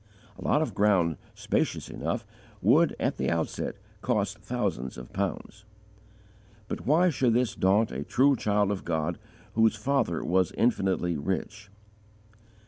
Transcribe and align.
A 0.35 0.41
lot 0.43 0.63
of 0.63 0.73
ground, 0.73 1.17
spacious 1.35 1.87
enough, 1.87 2.25
would, 2.59 2.95
at 2.99 3.17
the 3.17 3.29
outset, 3.29 3.75
cost 4.01 4.39
thousands 4.39 4.97
of 4.97 5.13
pounds; 5.13 5.63
but 6.67 6.87
why 6.87 7.11
should 7.11 7.33
this 7.35 7.53
daunt 7.53 7.91
a 7.91 8.03
true 8.03 8.35
child 8.35 8.71
of 8.71 8.83
God 8.83 9.19
whose 9.53 9.75
Father 9.75 10.23
was 10.25 10.53
infinitely 10.53 11.17
rich? 11.17 11.69